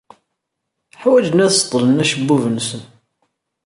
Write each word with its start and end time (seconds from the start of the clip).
Ḥwajen 1.01 1.43
ad 1.45 1.51
seḍḍlen 1.53 2.03
acebbub-nsen. 2.03 2.81